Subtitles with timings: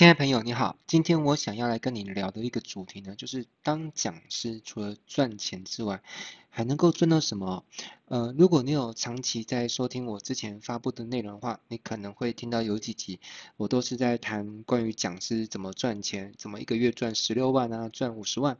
[0.00, 6.02] 亲爱的朋友，你好，今天我想要来跟你聊的一个主题呢，就是当讲师除了赚钱之外，
[6.48, 7.66] 还能够赚到什么？
[8.06, 13.20] 呃，如果你有长期在收听我之前发布的内容的话，你可能会听到有几集
[13.58, 18.56] 我都是在谈关于讲师怎么赚钱，怎么一个月赚十六万啊，赚五十万。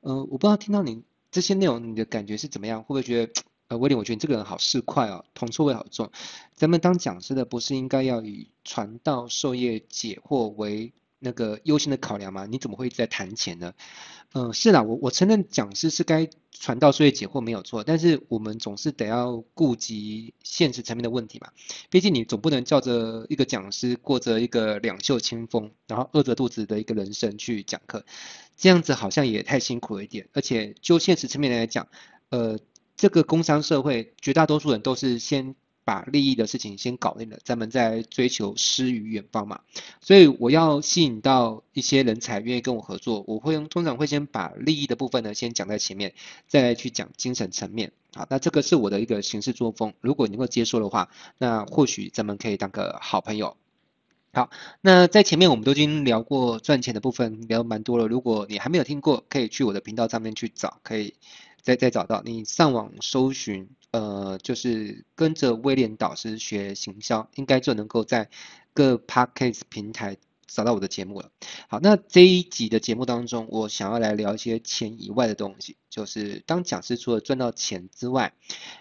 [0.00, 1.02] 呃，我不知道听到你
[1.32, 2.84] 这些内容，你的感觉是怎么样？
[2.84, 3.32] 会不会觉得？
[3.68, 6.10] 呃，威廉，我觉得你这个人好市侩哦，铜臭味好重。
[6.54, 12.44] 咱们当讲师的不是应该要以传道授业解惑为那个优先的考量吗？
[12.44, 13.72] 你怎么会一直在谈钱呢？
[14.34, 21.50] 嗯、是啦，我我承认讲师是该传道授业解惑没有错，但是我们总是得要顾及现实层面的问题嘛。
[21.88, 28.04] 毕竟你总不能叫着一个讲师过着一个两袖清风，然后饿着肚子的一个人生去讲课，
[28.56, 30.28] 这样子好像也太辛苦了一点。
[30.32, 31.88] 而且就现实层面来讲，
[32.28, 32.58] 呃。
[32.96, 39.60] 这个工商社会，绝大多数人都是先把利益的事情先搞定了，咱们再追求诗与远方嘛。
[40.00, 46.14] 所以我要吸引到一些人才愿意跟我合作，我会用通常会先把利益的部分呢先讲在前面，
[46.46, 47.92] 再来去讲精神层面。
[48.14, 49.92] 好，那这个是我的一个行事作风。
[50.00, 53.56] 如果你能够接受的话，那或许咱们可以当个好朋友。
[54.32, 54.50] 好，
[54.80, 58.06] 那在前面我们都已经聊过赚钱的部分，聊蛮多了。
[58.06, 61.14] 如果你还没有听过，可以去我的频道上面去找，可以。
[61.64, 68.28] 再再找到你上网搜寻，呃，就是跟着威廉导师学行销，应该就能够在
[68.74, 71.30] 各 Podcast 平台找到我的节目了。
[71.68, 78.34] 好，那这一集的节目当中，我想要来聊一些钱以外的东西，就是当讲师除了赚到钱之外，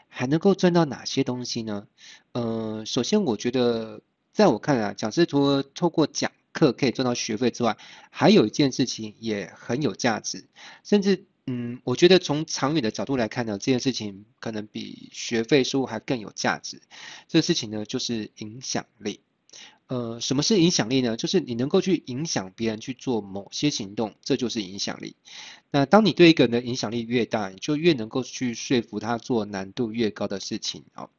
[0.09, 1.88] 还能够赚到哪些东西呢？
[2.34, 4.02] 呃，首先我觉得，
[4.34, 7.78] 在我看来，讲师除了透过讲课可以赚到学费之外，
[8.09, 10.44] 还有一件事情也很有价值，
[10.84, 11.23] 甚至。
[11.47, 16.81] 嗯，我觉得从长远的角度来看呢，这件事情可能比学费收入还更有价值。
[17.27, 19.19] 这个事情呢，就是影响力。
[19.88, 21.17] 呃，什么是影响力呢？
[21.17, 25.17] 就是你能够去影响别人去做某些行动，这就是影响力。
[25.69, 30.85] 那当你对一个人的影响力越大，你就越能够去说服他做难度越高的事情。
[30.95, 31.09] 哦，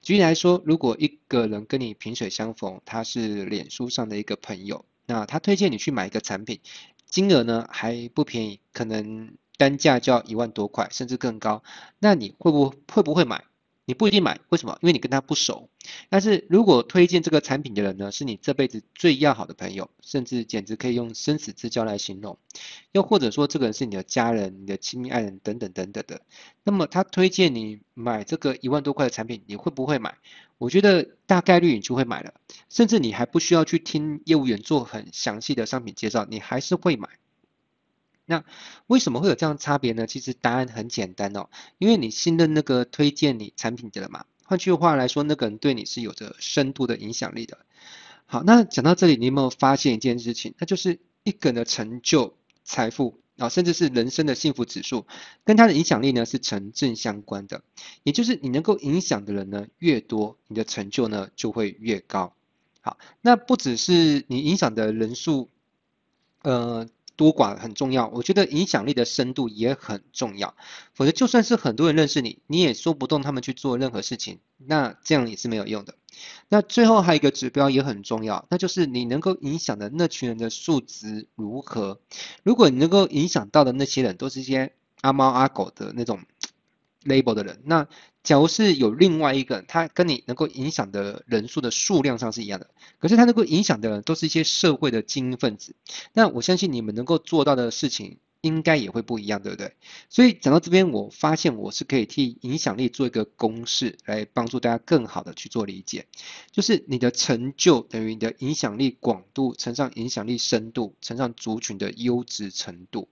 [0.00, 6.60] 举例来说，如果一个人跟你萍水相逢，他是脸书上的一个朋友，那他推荐你去买一个产品，
[7.06, 9.36] 金额呢还不便宜，可能。
[9.56, 11.62] 单价就要一万多块，甚至更高，
[11.98, 13.44] 那你会不会不会买？
[13.86, 14.78] 你不一定买，为什么？
[14.80, 15.68] 因为你跟他不熟。
[16.08, 22.38] 但是如果推荐这个产品的人呢，是你这辈子最要好的朋友，甚至简直可以用生死之交来形容。
[22.92, 26.22] 又或者说，这个人是你的家人、你的亲密爱人等等等等的，
[26.62, 30.16] 那么他推荐你买这个一万多块的产品，你会不会买？
[30.56, 32.32] 我觉得大概率你就会买了，
[32.70, 37.10] 甚至你还不需要去听业务员做很详细的商品介绍，你还是会买。
[38.26, 38.44] 那
[38.86, 40.06] 为什么会有这样差别呢？
[40.06, 41.48] 其实答案很简单哦，
[41.78, 44.24] 因为你信任那个推荐你产品的了嘛。
[44.44, 47.58] 换句话来说，那个人对你是有着深度的影响力的。
[48.26, 50.54] 好，那讲到这里，你有没有发现一件事情？
[50.58, 55.06] 那就是一个人的成就、财富啊，甚至是人生的幸福指数，
[55.44, 57.62] 跟他的影响力呢是成正相关的。
[58.04, 62.34] 也就是你能够影响的人呢越多，你的成就呢就会越高。
[62.80, 65.50] 好，那不只是你影响的人数，
[66.42, 66.88] 呃。
[67.16, 70.54] 多寡很重要，我觉得影响力的深度也很重要。
[70.92, 75.94] 否则，就算是很多人认识你，你也说不动他们去做任何事情，那这样也是没有用的。
[76.48, 82.00] 那最后还有一个指标也很重要，那就是你能够影响的那群人的素质如何。
[82.42, 86.20] 如果你能够影响到的那些人都是一些阿猫阿狗的那种
[87.04, 87.86] label 的人，那
[88.22, 95.74] 假如是有另外一个，他跟你能够影响的人数的数量上是一样的，可是他能够影响的都是一些社会的精英分子，
[96.12, 98.18] 那我相信你们能够做到的事情。
[98.44, 99.72] 应该也会不一样，对不对？
[100.10, 106.06] 所以讲到这边，我发现我是可以替影响力做一个公式，来帮助大家更好的去做理解。
[106.52, 113.08] 就是你的成就等于你的影响力广度乘上影响力深度乘上族群的优质程度。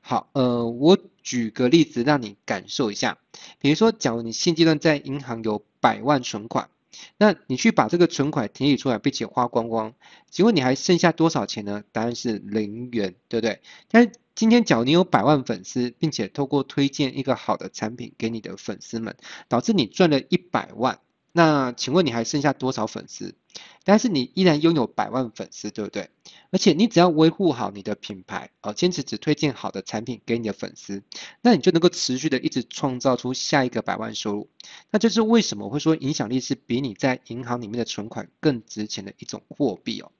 [0.00, 3.18] 好，呃，我举个例子让你感受一下。
[3.60, 6.70] 比如说，假如你现阶段在银行有百万存款，
[7.18, 9.92] 那你去把这个存款提取出来，并且花光光，
[10.30, 11.84] 请问你还剩下多少钱呢？
[11.92, 13.60] 答案是零元，对不对？
[13.90, 14.10] 但
[14.40, 19.14] 今天，假如你有百万粉丝，并且透过推荐一个好的产品给你的粉丝们，
[19.48, 20.98] 导致你赚了一百万，
[21.30, 23.34] 那请问你还剩下多少粉丝？
[23.84, 26.08] 但是你依然拥有百万粉丝，对不对？
[26.50, 31.02] 而且你只要维护好你的品牌，哦，坚持只推荐好的产品给你的粉丝，
[31.42, 34.48] 那你就能够持续的一直创造出下一个百万收入。
[34.90, 40.10] 那这是为什么会说影响力是比你在银行里面的存款更值钱的一种货币哦。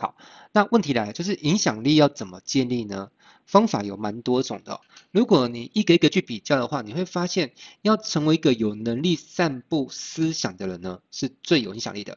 [0.00, 0.16] 好，
[0.50, 3.10] 那问题来了，就是影响力要怎么建立呢？
[3.44, 4.80] 方法有蛮多种的。
[5.10, 7.52] 如果你一个一个去比较的话，你会发现，
[7.82, 12.16] 要成为一个有能力散布思想的人呢，是最有影响力的。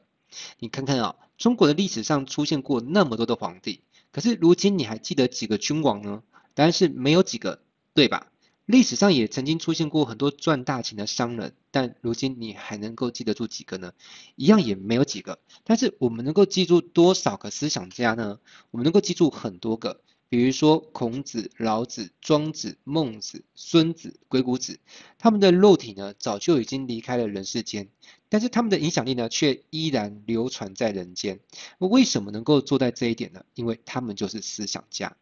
[0.60, 3.82] 你看看啊，中国的历史上出现过那么多的皇帝，
[4.14, 6.24] 可是如今你还记得几个君王呢？
[6.54, 7.62] 答案是没有几个，
[7.94, 8.28] 对吧？
[8.66, 13.94] 历史上也曾经出现过很多赚大钱的商人，但如今你还能够记得住几个呢？
[14.36, 15.40] 一样也没有几个。
[15.66, 18.40] 但是我们能够记住多少个思想家呢？
[18.72, 20.02] 我们能够记住很多个。
[20.30, 24.80] 比如说孔子、老子、庄子、孟子、孙子、鬼谷子，
[25.20, 27.90] 他们的肉体呢，早就已经离开了人世间，
[28.30, 31.40] 但是他们的影响力呢，却依然流传在人间。
[31.78, 33.44] 为什么能够做到这一点呢？
[33.54, 35.16] 因为他们就是思想家。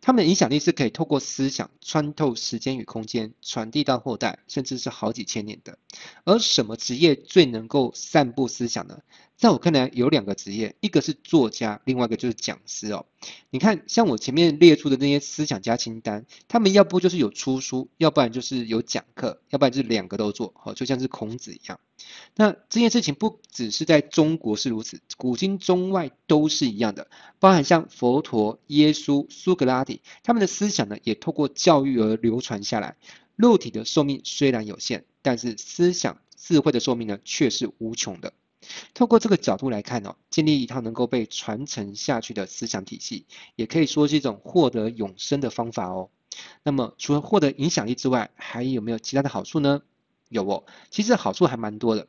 [0.00, 5.78] 他们的影响力是可以透过思想穿透时间与空间，传递到后代，甚至是好几千年的。
[6.24, 9.00] 而什么职业最能够散布思想呢？
[9.40, 13.06] 在我看来，有两个职业，一个是作家，另外一个就是讲师哦。
[13.48, 21.80] 你看，像我前面列出的那些思想家清单，他们要不就是有出书，要不然就是有讲课，要不然就是两个都做，好，就像是孔子一样。
[22.36, 27.08] 那这件事情不只是在中国是如此，古今中外都是一样的，
[27.38, 32.98] 包含像佛陀、耶稣、苏格拉底，他们的思想呢，也透过教育而流传下来。
[33.36, 38.34] 肉体的寿命虽然有限，但是思想智慧的寿命呢，却是无穷的。
[38.94, 43.26] 透过这个角度来看哦，建立一套能够被传承下去的思想体系，
[43.56, 46.10] 也可以说是一种获得永生的方法哦。
[46.62, 49.82] 那么除了获得影响力之外，还有没有其他的好处呢？
[50.28, 52.06] 有哦，其实好处还蛮多的。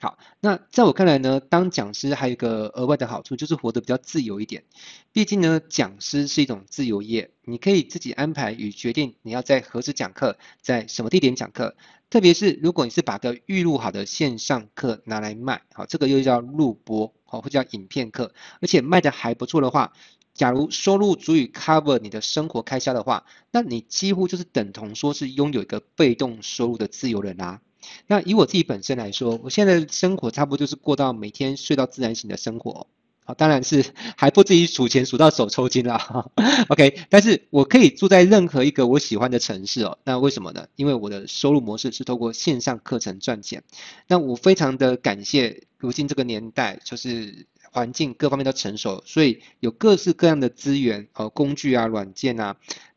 [0.00, 4.64] 好，那在我看来呢，当讲师还有一个额外的好处，就是活得比较自由一点。
[5.12, 11.76] 毕竟呢，讲师是一种自由业，你可以自己安排与决定你要在何时讲课，在什么地点讲课。
[12.08, 18.32] 特别是如果你是把个预录好的线上课拿来卖，好，这个又叫录播，好，或叫影片课，
[18.62, 19.92] 而且卖得还不错的话，
[20.32, 27.60] 假如收入足以 cover 你的生活开销的话，那你几乎就是等同说是拥有一个被动收入的自由人啦。
[28.06, 32.86] 那以我自己本身来说，我现在的生活差不多就是过到每天睡到自然醒的生活，
[33.24, 33.84] 好，当然是
[34.16, 36.30] 还不至于数钱数到手抽筋啦。
[36.68, 39.98] OK，但是我可以住在任何一个我喜欢的城市哦。
[40.04, 40.66] 那为什么呢？
[40.76, 43.62] 因为我的收入模式是透过线上课程赚钱。
[44.08, 52.56] 那我非常的感谢，如今这个年代就是环境各方面都成熟，所以有各式各样的资源、呃工具啊、软件啊，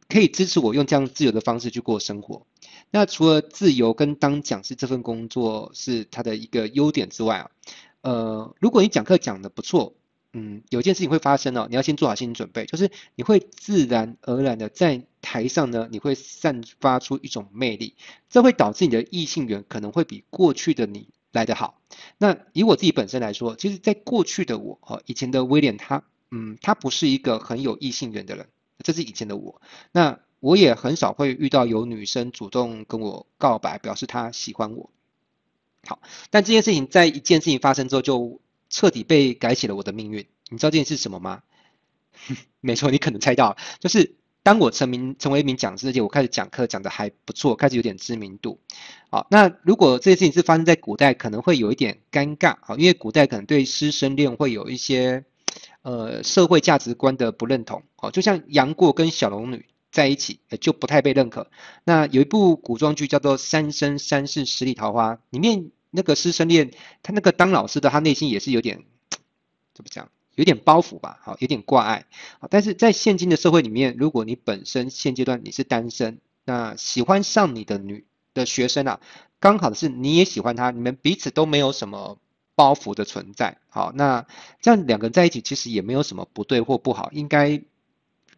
[0.09, 2.45] 可以支持我用这样自由的方式去过生活。
[2.95, 7.49] 那除了自由跟当讲师这份工作是他的一个优点之外啊，
[8.01, 9.95] 呃，如果你讲课讲得不错，
[10.31, 17.95] 嗯，有件事情会发生哦，你要先做好心理准备，就是你会自然而然的在台上呢，你会散发出一种魅力，
[18.29, 21.81] 这会导致你的异性缘可能会比过去的你来得好。
[22.19, 28.49] 那以我自己本身来说，其实在过去的我哈，以前的威廉他，嗯，他不是一个很有异性缘的人，
[28.83, 29.63] 这是以前的我。
[29.91, 34.89] 那我也很少会遇到有女生主动跟我告白，表示她喜欢我。
[35.87, 36.01] 好，
[36.31, 40.27] 但这件事情在一件事情发生之后，就彻底被改写了我的命运。
[40.49, 41.43] 你知道这件事是什么吗？
[42.59, 48.59] 没错，你可能猜到，就是当我成名成为一名讲师，而且我开始讲课讲的还不错，开始有点知名度。
[49.11, 55.23] 好，那如果这件事情是发生在古代，可能会有一点尴尬啊，因为古代可能对师生恋会有一些
[55.83, 57.83] 呃社会价值观的不认同。
[57.95, 59.65] 好，就像杨过跟小龙女。
[59.93, 61.51] 在一起就不太被认可。
[61.83, 66.71] 那有一部古装剧叫做《三生三世十里桃花》，里面那个师生恋，
[67.03, 68.83] 他那个当老师的，他内心也是有点
[69.75, 72.07] 怎么讲，有点包袱吧，好，有点挂碍。
[72.49, 78.99] 但是在现今的社会里面，如果你本身现阶段你是单身，那喜欢上你的女的学生啊，
[79.39, 82.17] 刚好是你也喜欢他，你们彼此都没有什么
[82.55, 83.59] 包袱的存在。
[83.69, 84.25] 好，那
[84.59, 87.61] 这样两个人在一起其实也没有什么不对或不好，应该。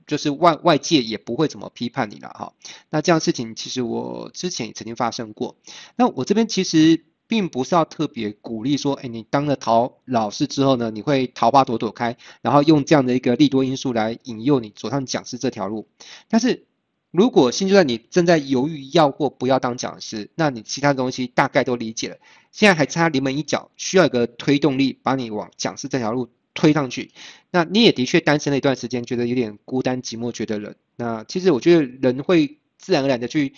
[0.07, 2.53] 就是外外界也不会怎么批判你了哈。
[2.89, 5.55] 那这样事情其实我之前也曾经发生过。
[5.95, 15.87] 那我这边其实并不是要特别鼓励说，哎，你当了桃老师之后呢，你会桃花朵朵开，然后用这样的一个利多因素来引诱你走上讲师这条路。
[16.29, 16.65] 但是
[17.09, 22.17] 如果现阶段你正在犹豫要或不要当讲师，那你其他东西大概都理解了。
[22.51, 27.11] 现在还差临门一脚，需要一个推动力把你往讲师这条路推上去，
[27.51, 30.73] 那你也的确单身了一段时间，觉得有点孤单寂寞，觉得冷。
[30.95, 33.53] 那其实我觉得人会自然而然的去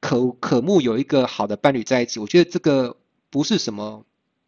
[0.00, 2.98] 渴渴慕有一个好的伴侣在一起，我觉得这个
[3.30, 4.04] 不是什么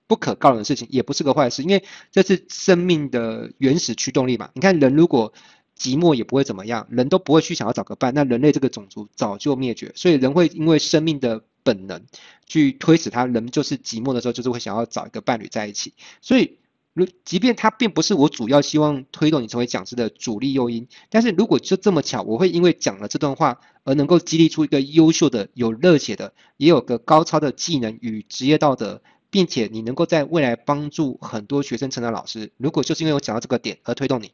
[0.08, 4.50] 不可告人的事情，也不是个坏事，因为这是生命的原始驱动力嘛。
[4.54, 5.32] 你看人如果
[5.78, 9.92] 寂寞也不会怎么样，人都不会去想要找个伴，那人类这个种族早就灭绝。
[9.94, 12.02] 所以人会因为生命的本能
[12.44, 16.58] 去推使他，人就是寂寞的时候就是会想要找一个伴侣在一起，所以。
[16.94, 34.30] 如即便它并不是我主要希望推动你成为讲师的主力诱因，但是如果就这么巧，我会因为讲了这段话而能够激励出一个优秀的、有热血的、也有个高超的技能与职业道德并且你能够在未来帮助很多学生成长老师，如果就是因为我讲到这个点而推动你。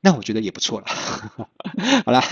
[0.00, 0.86] 那我觉得也不错了。
[2.06, 2.22] 好啦，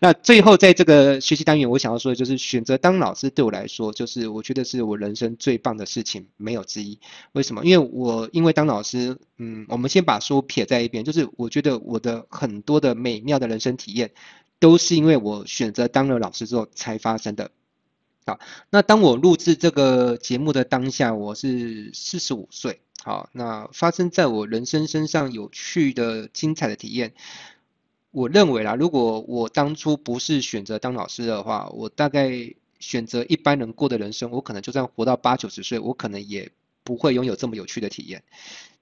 [0.00, 7.00] 那最后在这个学习单元，我想要说的就是，选择当老师对我来说，就是我觉得是我人生最棒的事情，没有之一。
[7.32, 7.64] 为什么？
[7.64, 14.12] 因为我因为当老师，嗯，我们先把书撇在一边，就是我觉得我的很多的美妙的人生体验，
[14.60, 17.50] 都是因为我选择当了老师之后才发生的。
[18.24, 18.38] 好，
[18.70, 22.80] 那当我录制这个节目的当下，我是四十五岁。
[23.02, 27.14] 好，那发生在我人生身上有趣的、精彩的体验，
[28.10, 36.50] 我认为啦，如果我当初不是选择当老师的话，我大概选择一般人过的人生，我可能就算活到八九十岁，我可能也
[36.84, 38.22] 不会拥有这么有趣的体验。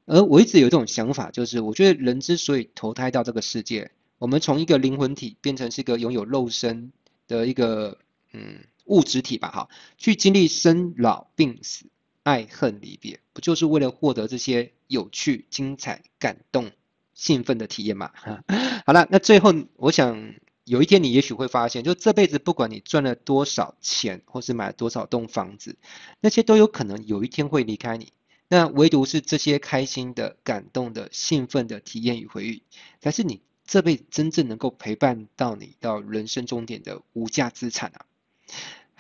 [0.07, 6.91] 而我一直有一种想法，就是我觉得人之所以投胎到这个世界，我们从一个灵魂体变成是一个拥有肉身
[7.29, 7.99] 的一个
[8.33, 11.85] 嗯物质体吧，哈，去经历生老病死。
[12.29, 16.73] 爱恨离别，不就是为了获得这些有趣、精彩、感动、
[17.15, 18.11] 兴奋的体验吗？
[18.85, 25.79] 好了，那最后我想，有一天你也许会发现，就这辈子不管你赚了多少钱，或是买了多少栋房子，
[26.21, 28.13] 那些都有可能有一天会离开你。
[28.49, 32.63] 那唯独是这些开心的、感动的、兴奋的体验与回忆，
[33.01, 38.05] 才是你这辈子真正能够陪伴到你到人生终点的无价资产啊！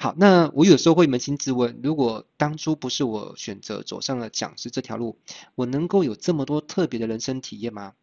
[0.00, 5.18] 好，那我有时候会扪心自问，如果当初不是我选择走上了讲师这条路，
[5.56, 7.94] 我能够有这么多特别的人生体验吗？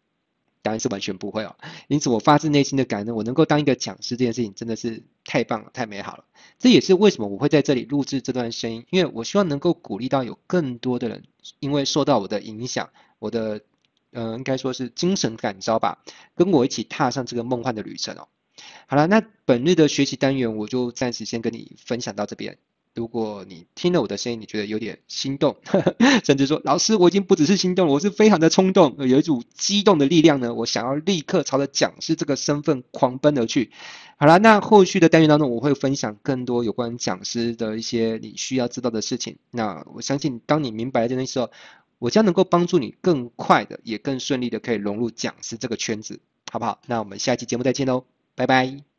[0.61, 1.55] 答案是完全不会哦。
[1.87, 6.25] 因此，我发自内心的感恩，我能够当一个讲师这件事情真的是太棒了，太美好了。
[6.59, 11.23] 这也是为什么我会在这里录制这段声音，因为我希望能够鼓励到有更多的人，
[11.61, 13.61] 因为受到我的影响，我的
[14.11, 16.03] 嗯、呃，应该说是精神感召吧，
[16.35, 18.27] 跟我一起踏上这个梦幻的旅程哦。
[18.87, 22.57] 好了，那本日的学习单元我就暂时先跟你分享到这边。
[22.93, 25.57] 如果你听了我的声音，你觉得有点心动，
[26.23, 33.71] 甚至说老师，我已经不只是心动了，我是非常的冲动，有一组激动的力量呢，我想要立刻朝着讲师这个身份狂奔而去。
[34.15, 39.35] 好了，那后续的单元当中，我会分享更多有关讲师的一些你需要知道的事情。
[39.51, 41.51] 那我相信，当你明白这些时候，
[41.99, 46.79] 我将能够帮助你更快的，也更顺利的可以融入讲师这个圈子，好不好？
[46.87, 48.14] 那我们下期节目再见喽。
[48.35, 48.94] 拜拜。